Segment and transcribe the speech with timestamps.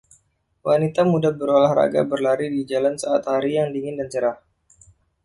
[0.65, 4.37] Wanita muda berolahraga berlari di jalan saat hari yang dingin dan cerah